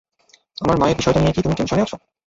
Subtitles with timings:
[0.57, 1.95] আমার মায়ের বিষয়টা নিয়ে কি তুমি টেনশনে আছো?